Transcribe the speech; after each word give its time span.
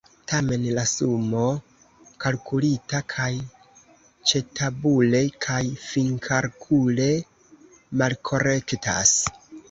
Tamen 0.29 0.63
la 0.75 0.83
sumo 0.91 1.41
kalkulita 2.23 3.01
kaj 3.13 3.27
ĉetabule 4.31 5.21
kaj 5.47 5.59
finkalkule 5.83 7.07
malkorektas. 8.03 9.13